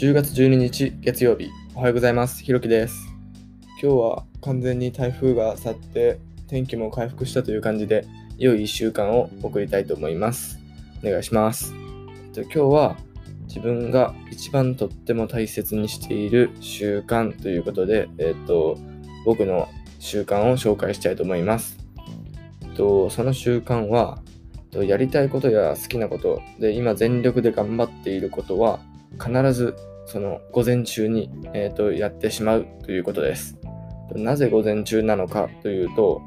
[0.00, 1.50] 10月12日月曜日。
[1.74, 2.42] おはようございます。
[2.42, 3.06] ひろきです。
[3.82, 8.06] 今日は完全に台風が去って天気も回復したという感じで
[8.38, 10.58] 良い1週間を送りたいと思います。
[11.04, 11.74] お願いします。
[12.34, 12.96] 今日は
[13.42, 18.78] 自分が一番とっても大切にしている習慣ということで、えっと、
[19.26, 21.76] 僕の習慣を紹介したいと思います。
[22.74, 24.22] とその習慣は
[24.72, 26.40] やりたいことや好きなこと。
[26.58, 28.80] で今全力で頑張っていることは
[29.22, 29.76] 必ず
[30.10, 33.56] その午前中に、えーと、やってしまうということです。
[34.16, 36.20] なぜ午前中なのかというと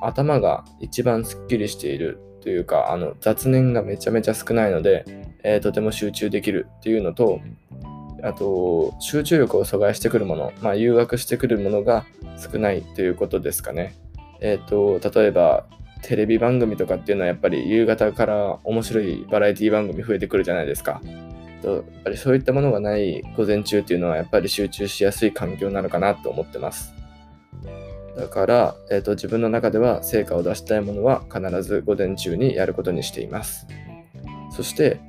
[0.00, 5.04] 頭が一番すっきりしているというかあの雑念がめちゃめちゃ少ないので、
[5.42, 7.40] えー、とても集中できるっていうのと
[8.22, 12.06] あと集中力を阻害してくるもの、まあ、誘惑してくるものが
[12.38, 13.94] 少ないということですかね。
[14.40, 15.66] えっ、ー、と例えば
[16.02, 21.02] テレビ番組とかっていうのはやっぱり夕方から面白いバラエティ番組増えてくるじゃないですか。
[21.62, 26.94] とやっぱりそういったものがない午前中っていうのはやっぱり集中しやすい環境なのかなと思ってます。
[28.16, 33.66] だから、えーと、自分の中では成果を出したいものは必ず午前中にやることにしています。
[34.50, 35.00] そして、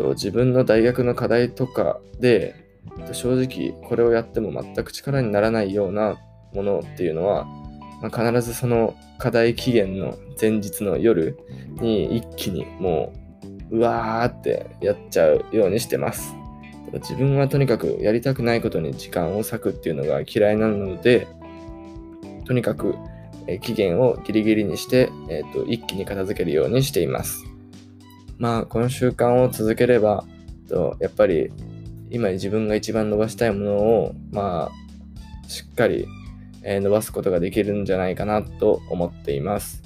[0.00, 2.54] と自分の大学の課題とかで
[3.12, 6.16] 正直これをやっても全く力にならないような
[6.54, 7.44] ものっていうのは、
[8.02, 11.38] まあ、必ずその課題期限の前日の夜
[11.80, 13.19] に一気にもう
[13.70, 16.34] うわーってやっちゃうようにしてます。
[16.92, 21.28] 自分はとにかくやりたくないことに時間を割くっていうのが嫌いなので、
[22.46, 22.96] とにかく
[23.60, 27.44] 期限をギリギリにして、えーと、一気に片付けるようにしています。
[28.38, 30.24] まあ、この習慣を続ければ、
[30.68, 31.50] とやっぱり
[32.10, 36.06] 今自分が一番伸ばしたいものを、まあ、しっかり、
[36.62, 39.82] 伸ばすことができるんじゃないかなと思っています。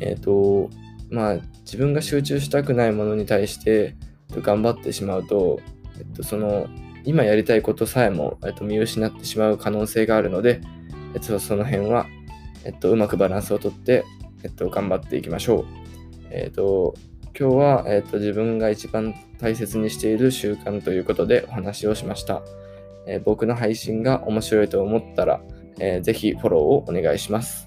[0.00, 0.70] えっ、ー、と、
[1.10, 3.96] まあ、自分が集中したくないものに対して
[4.30, 5.60] 頑張ってしまうと、
[5.98, 6.68] えっと、その、
[7.04, 10.60] 今やりたいことさえも、えっと、見失ってしまう可能性があるので、
[11.14, 12.06] えっと、その辺は、
[12.64, 14.04] えっと、うまくバランスをとって、
[14.42, 15.66] えっと、頑張っていきましょう。
[16.30, 16.94] えっと、
[17.38, 22.42] 今日は、えっと、自分が一番大切にしている習慣ということでお話をしました。
[23.06, 25.40] えー、僕の配信が面白いと思ったら、
[25.78, 27.66] えー、ぜひフォローをお願いします、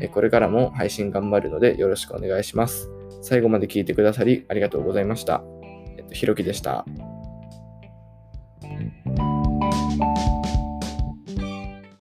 [0.00, 2.90] え、これからも配信頑張るのでよろしくお願いします。
[3.22, 5.42] 最後まで聞いてくださりありがとうございました。
[5.96, 6.84] えっと、ひろきでした。